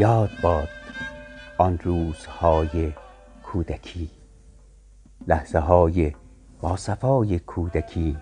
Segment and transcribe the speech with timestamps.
[0.00, 0.68] یاد باد
[1.58, 2.92] آن روزهای
[3.42, 4.10] کودکی
[5.26, 6.14] لحظه های
[6.60, 8.16] با صفای کودکی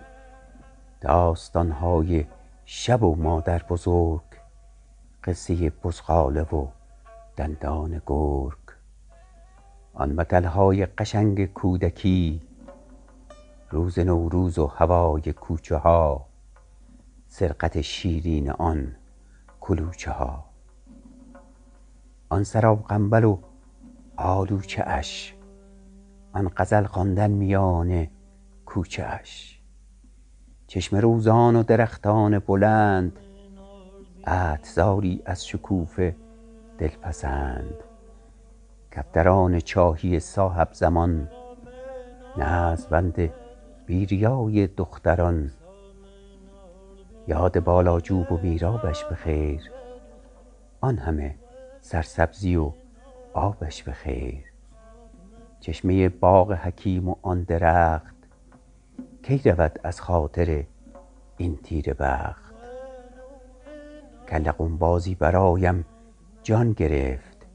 [1.01, 2.25] داستان های
[2.65, 4.21] شب و مادر بزرگ
[5.23, 6.67] قصه بزغاله و
[7.37, 8.57] دندان گرگ.
[9.93, 12.41] آن مثل های قشنگ کودکی
[13.69, 16.25] روز نوروز و هوای کوچه ها
[17.27, 18.95] سرقت شیرین آن
[19.61, 20.48] کلوچه ها
[22.29, 23.37] آن سراغنبل و
[24.17, 25.35] آلوچه اش.
[26.33, 28.07] آن غزل خواندن میان
[28.65, 29.61] کوچه اش.
[30.67, 33.19] چشمه روزان و درختان بلند
[34.27, 36.15] عطرزاری از شکوفه
[36.77, 37.75] دلپسند.
[38.91, 41.29] کفتران چاهی صاحب زمان
[42.37, 43.33] نظمبند
[43.85, 45.51] بی ریای دختران.
[47.27, 49.71] یاد بالاجوب و میرابش به خیر
[50.81, 51.35] آن همه
[51.81, 52.71] سرسبزی و
[53.33, 54.43] آبش به خیر
[55.59, 58.15] چشمه باغ حکیم و آن درخت
[59.23, 60.63] کی رود از خاطر
[61.37, 62.53] این تیره بخت؟
[64.29, 65.85] کله قنبازی برایم
[66.43, 67.47] جان گرفت.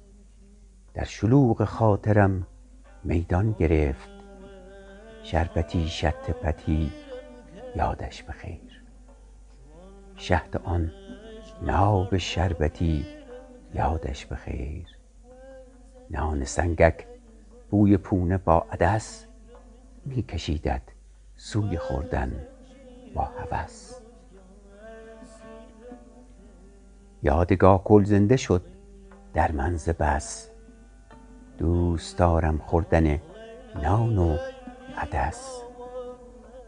[0.94, 2.46] در شلوغ خاطرم
[3.04, 4.08] میدان گرفت.
[5.22, 6.92] شربتی شط پتی
[7.76, 8.82] یادش به خیر
[10.16, 10.92] شهد آن
[11.62, 13.06] ناب شربتی
[13.74, 14.86] یادش به خیر
[16.10, 17.06] نان سنگک
[17.70, 19.26] بوی پونه با عدس
[20.04, 20.82] می کشیدت
[21.36, 22.46] سوی خوردن
[23.14, 23.94] با هوس.
[27.22, 28.62] یاد گاکل زنده شد
[29.34, 30.50] در من ز بس.
[31.58, 33.20] دوست دارم خوردن
[33.82, 34.36] نان و
[34.96, 35.62] عدس.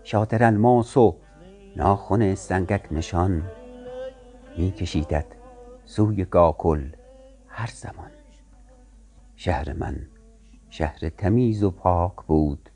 [0.03, 1.17] شاطر الماس و
[1.77, 3.43] ناخن سنگک نشان
[4.59, 5.27] می کشیدت
[5.85, 6.91] سوی گاکل
[7.57, 8.11] هر زمان.
[9.37, 10.07] شهر من
[10.71, 12.71] شهر تمیز و پاک بود.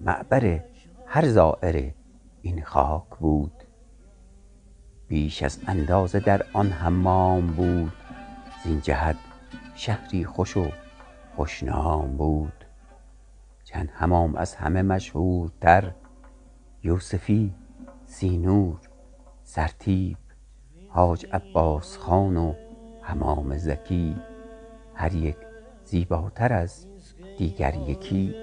[0.00, 0.60] معبر
[1.06, 1.94] هر زایر
[2.42, 3.52] این خاک بود.
[5.08, 7.92] بیش از اندازه در آن حمام بود.
[8.64, 9.16] زین جهت
[9.74, 10.68] شهری خوش و
[11.36, 12.64] خوشنام بود.
[13.64, 15.94] چند حمام از همه مشهورتر.
[16.82, 17.54] یوسفی
[18.06, 18.80] سینور
[19.42, 20.18] سرتیپ
[20.88, 22.54] حاج عباس خان و
[23.10, 24.16] حمام زکی
[24.94, 25.36] هر یک
[25.84, 26.86] زیباتر از
[27.38, 28.34] دیگر یکی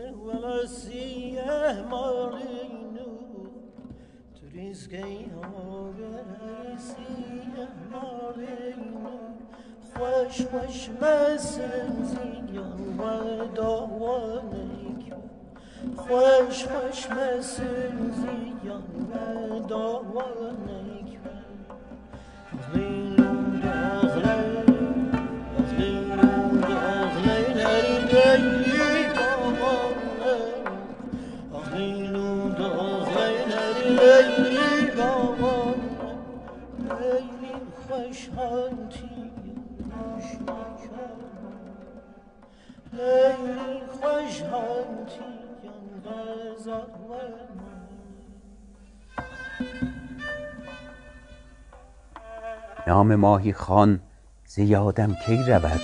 [52.88, 54.00] نام ماهی خوان
[54.46, 55.82] ز یادم کی رود؟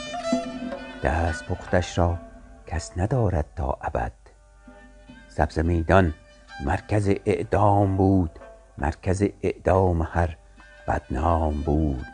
[1.04, 2.18] دست پختش را
[2.74, 4.12] کس ندارد تا ابد.
[5.28, 6.14] سبزه میدان
[6.66, 8.40] مرکز اعدام بود
[8.78, 10.38] مرکز اعدام هر
[10.88, 12.06] بدنام بود.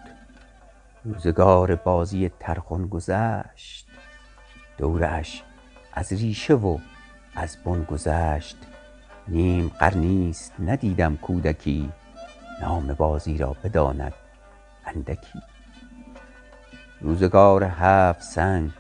[1.06, 3.88] روزگار بازی ترخان گذشت
[4.78, 5.44] دوره اش
[5.94, 6.78] از ریشه و
[7.36, 8.58] از بن گذشت.
[9.28, 11.92] نیم قرنی ست ندیدم کودکی
[12.62, 14.14] نام بازی را بداند
[14.86, 15.40] اندکی.
[17.02, 18.72] روزگار هفت سنگ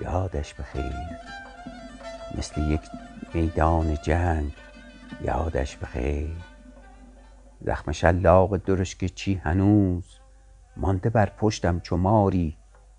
[0.00, 0.94] یادش به خیر
[2.38, 2.80] مثل یک
[3.34, 4.52] میدان جنگ
[5.24, 6.36] یادش به خیر
[7.60, 10.18] زخم شلاق درشک چی هنوز
[10.76, 11.96] مانده بر پشتم چو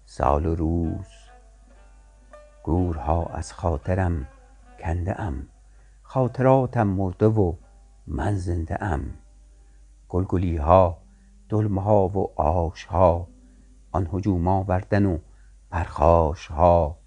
[0.06, 1.07] سال و روز.
[2.63, 4.27] گورها از خاطرم
[4.80, 5.48] کنده ام
[6.03, 7.53] خاطراتم مرده و
[8.07, 9.13] من زنده ام.
[10.09, 10.98] گلگلی ها
[11.50, 13.27] دلمه ها و آش ها
[13.92, 15.18] آن هجوم آوردن و
[15.71, 16.97] پرخاش ها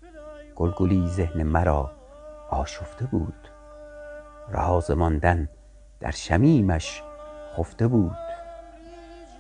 [0.57, 1.91] گلگلی ذهن مرا
[2.51, 3.49] آشفته بود.
[4.49, 5.49] راز ماندن
[6.01, 7.03] در شمیمش
[7.57, 8.17] خفته بود.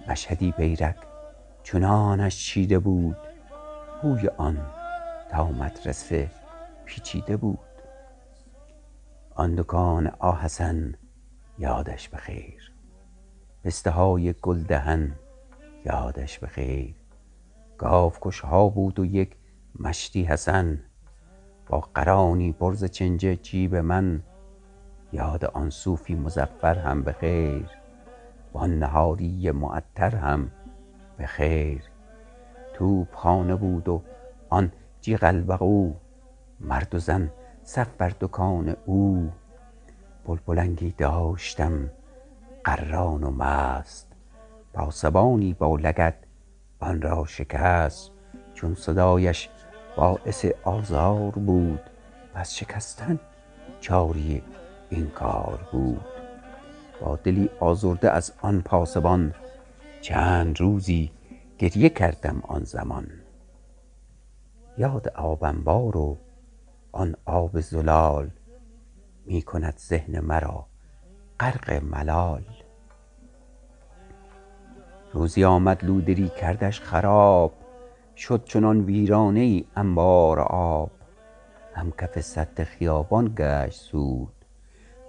[0.08, 0.96] مشهدی بیرق
[1.62, 3.16] چنانش چیده بود.
[4.02, 4.66] بوی آن
[5.30, 6.30] تا مدرسه
[6.84, 7.58] پیچیده بود.
[9.34, 10.94] آن دکان آحسن
[11.58, 12.72] یادش به خیر
[13.64, 15.12] پسته های گل دهن
[15.86, 16.94] یادش به خیر
[17.84, 19.36] گاوکش ها بود و یک
[19.80, 20.80] مشتی حسن.
[21.66, 24.22] با قرانی پر ز چنجه جیب من
[25.12, 27.66] یاد آن صوفی مظفر هم به خیر.
[28.54, 30.50] وآن نهاری معطر هم
[31.16, 31.82] به خیر.
[32.74, 34.02] توپخانه بود و
[34.48, 35.94] آن جیغ البقوع
[36.60, 37.30] مرد و زن
[37.62, 39.30] صف بر دکان او.
[40.26, 41.90] بلبلنگی داشتم
[42.64, 44.12] غران و مست.
[44.72, 46.23] پاسبانی با لگد
[46.84, 48.10] آن را شکست
[48.54, 49.48] چون صدایش
[49.96, 51.80] باعث آزار بود
[52.34, 53.20] پس شکستن
[53.80, 54.42] چاره
[54.90, 56.04] این کار بود.
[57.00, 59.34] با دلی آزرده از آن پاسبان
[60.00, 61.10] چند روزی
[61.58, 63.06] گریه کردم آن زمان.
[64.78, 66.16] یاد آب انبار و
[66.92, 68.30] آن آب زلال
[69.26, 70.66] می کند ذهن مرا
[71.40, 72.63] غرق ملال.
[75.14, 77.52] روزی آمد لودری کردش خراب
[78.16, 80.90] شد چنان ویرانه ای انبار آب.
[81.74, 84.32] هم کف سد خیابان گشت سود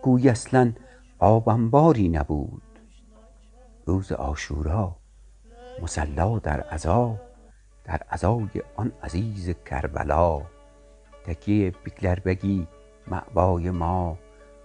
[0.02, 0.74] گویی اصلا
[1.19, 2.62] آب انباری نبود.
[3.86, 4.96] روز عاشورا
[5.81, 7.16] مصلا در عزا
[7.84, 10.42] در عزای آن عزیز کربلا.
[11.25, 12.68] تکیه بیکلربگی
[13.08, 14.18] مأوای ما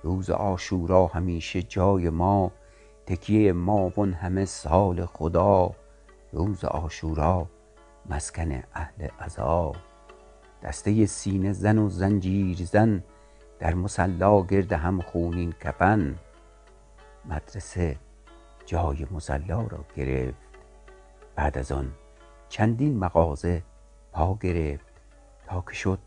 [0.02, 2.52] روز عاشورا همیشه جای ما.
[3.10, 5.70] تکیه ما وآن همه سال خدا
[6.32, 7.46] روز عاشورا
[8.06, 9.72] مسکن اهل عزا.
[10.62, 13.04] دسته سینه زن و زنجیر زن
[13.58, 16.18] در مصلا گرد هم خونین کفن.
[17.24, 17.96] مدرسه
[18.66, 20.38] جای مصلا را گرفت
[21.36, 21.92] بعد از آن
[22.48, 23.62] چندین مغازه
[24.12, 24.86] پا گرفت
[25.46, 25.98] تا که شد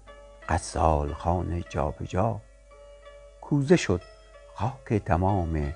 [0.50, 2.42] غسال خانه جا به جا
[3.42, 4.02] کوزه شد
[4.56, 5.74] خاک تمام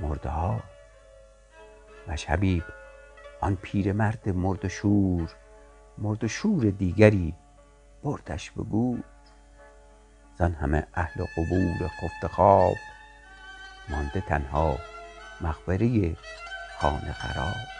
[0.00, 0.60] مرده ها.
[2.08, 2.64] مشهبیب
[3.40, 5.30] آن پیرمرد مرده شور
[5.98, 7.34] مرده شور دیگری
[8.02, 9.02] بردش به گور.
[10.38, 12.76] زآن همه اهل قبور خفته خواب
[13.88, 14.78] مانده تنها
[15.40, 16.16] مقبره
[16.78, 17.79] خانه خراب.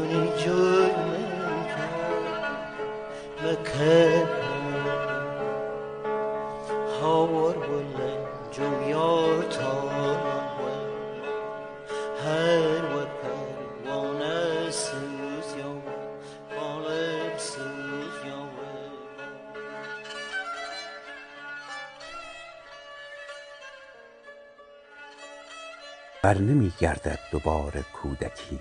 [26.23, 28.59] بر نمی گردد دوباره کودکی.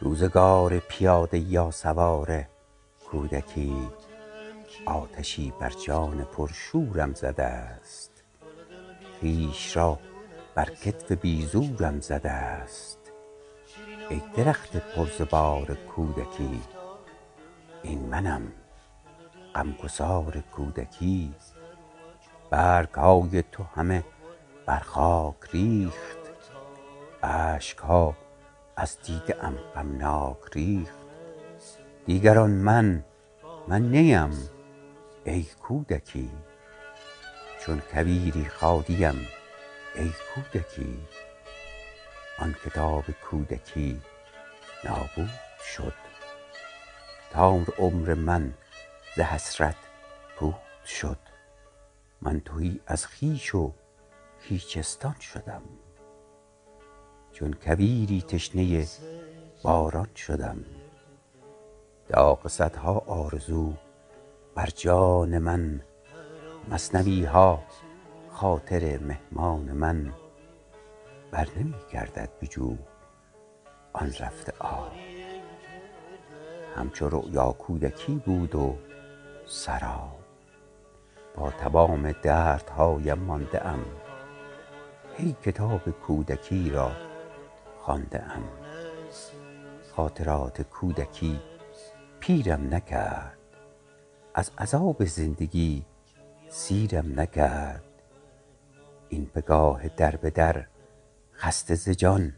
[0.00, 2.44] روزگار پیاده یا سوار
[3.10, 3.88] کودکی
[4.86, 8.24] آتشی بر جان پر شورم زده است.
[9.20, 9.98] خویش را
[10.54, 12.98] بر کتف بی زورم زده است.
[14.10, 16.62] ای درخت پر ز بار کودکی
[17.82, 18.52] این منم
[19.54, 21.34] غمگسار کودکی.
[22.50, 24.04] برگ های تو همه
[24.66, 26.18] بر خاک ریخت.
[27.22, 28.16] اشک ها
[28.76, 31.02] از دیده ام غمناک ریخت.
[32.06, 33.04] دیگر آن من
[33.68, 34.50] من نیم
[35.24, 36.30] ای کودکی.
[37.60, 39.28] چون کویری خادیم
[39.94, 41.06] ای کودکی.
[42.38, 44.00] آن کتاب کودکی
[44.84, 45.30] نابود
[45.74, 45.94] شد.
[47.32, 48.54] تار عمر من
[49.16, 49.76] ز حسرت
[50.36, 50.54] پود
[50.86, 51.18] شد.
[52.22, 53.72] من تهی از خویش و
[54.42, 55.62] هیچستان شدم.
[57.32, 58.86] چون کویری تشنه
[59.62, 60.64] باران شدم.
[62.08, 63.72] داغ صدها آرزو
[64.54, 65.80] بر جان من
[66.68, 67.62] مثنوی ها
[68.30, 70.12] خاطر مهمان من.
[71.30, 72.76] بر نمی گردد به جو
[73.92, 74.92] آن رفته آب.
[76.76, 78.76] همچو رؤیا کودکی بود و
[79.46, 80.18] سراب.
[81.36, 83.84] با تمام دردهایم مانده ام.
[85.16, 86.92] هی کتاب کودکی را
[87.78, 88.42] خوانده ام
[89.96, 91.40] خاطرات کودکی
[92.20, 93.38] پیرم نکرد.
[94.34, 95.84] از عذاب زندگی
[96.48, 97.84] سیرم نکرد.
[99.08, 100.66] این پگاه در به در
[101.34, 102.32] خسته ز جان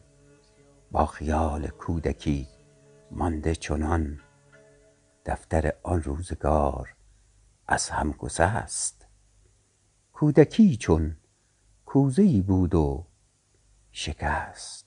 [0.90, 2.48] با خیال کودکی
[3.10, 4.20] مانده چنان.
[5.26, 6.94] دفتر آن روزگار
[7.68, 9.06] از هم گسست.
[10.12, 11.16] کودکی چون
[11.94, 13.06] کوزهی بود و
[13.92, 14.86] شکست.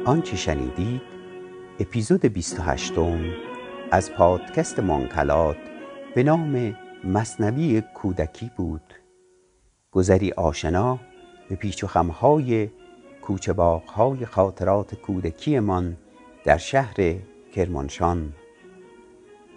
[0.05, 1.01] آنچه شنیدید
[1.79, 2.93] اپیزود 28
[3.91, 5.57] از پادکست مانکلات
[6.15, 8.93] به نام مصنوی کودکی بود.
[9.91, 10.99] گذری آشنا
[11.49, 12.69] به پیچ و خمهای
[13.21, 15.97] کوچه باغهای خاطرات کودکیمان
[16.45, 17.15] در شهر
[17.55, 18.33] کرمانشان.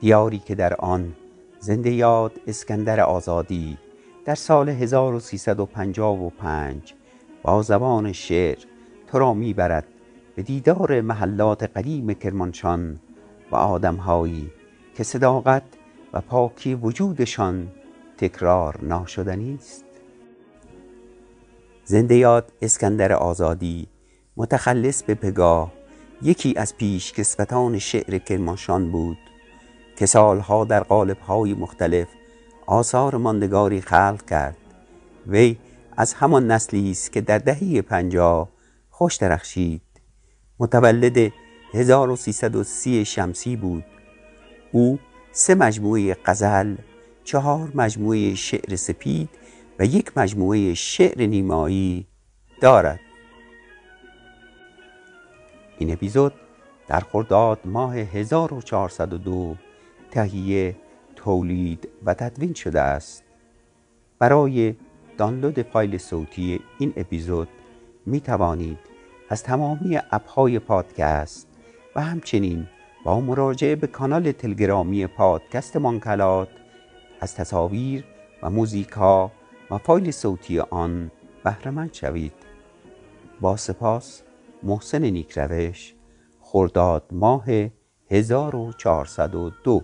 [0.00, 1.14] دیاری که در آن
[1.58, 3.78] زنده یاد اسکندر آزادی
[4.24, 6.94] در سال 1355
[7.42, 8.58] با زبان شعر
[9.06, 9.86] تو را می‌برد
[10.36, 13.00] به دیدار محلات قدیم کرمانشان
[13.52, 14.50] و آدمهایی
[14.96, 15.62] که صداقت
[16.12, 17.68] و پاکی وجودشان
[18.18, 19.84] تکرار ناشدنی است.
[21.84, 23.88] زنده یاد اسکندر آزادی
[24.36, 25.72] متخلص به پگاه
[26.22, 29.18] یکی از پیشکسوتان شعر کرمانشان بود
[29.96, 32.08] که سالها در قالب‌های مختلف
[32.66, 34.56] آثار ماندگاری خلق کرد.
[35.26, 35.56] وی
[35.96, 38.48] از همان نسلی است که در دهه پنجاه
[38.90, 39.85] خوش درخشید
[40.58, 41.32] متولد
[41.74, 43.84] 1330 شمسی بود.
[44.72, 44.98] او
[45.32, 46.76] سه مجموعه غزل
[47.24, 49.28] چهار مجموعه شعر سپید
[49.78, 52.06] و یک مجموعه شعر نیمایی
[52.60, 53.00] دارد.
[55.78, 56.32] این اپیزود
[56.88, 59.56] در خرداد ماه 1402
[60.10, 60.76] تهیه
[61.16, 63.24] تولید و تدوین شده است.
[64.18, 64.74] برای
[65.18, 67.48] دانلود فایل صوتی این اپیزود
[68.06, 68.95] می توانید
[69.28, 71.48] از تمامی اپهای پادکست
[71.96, 72.66] و همچنین
[73.04, 76.48] با مراجعه به کانال تلگرامی پادکست مانکلات
[77.20, 78.04] از تصاویر
[78.42, 79.32] و موزیک ها
[79.70, 81.10] و فایل صوتی آن
[81.44, 82.32] بهرهمند شوید.
[83.40, 84.22] با سپاس
[84.62, 85.94] محسن نیکروش
[86.40, 87.44] خرداد ماه
[88.10, 89.82] 1402